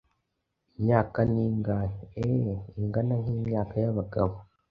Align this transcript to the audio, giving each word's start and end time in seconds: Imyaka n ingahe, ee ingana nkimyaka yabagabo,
Imyaka 0.77 1.19
n 1.33 1.35
ingahe, 1.47 1.99
ee 2.21 2.53
ingana 2.79 3.13
nkimyaka 3.21 3.73
yabagabo, 3.83 4.35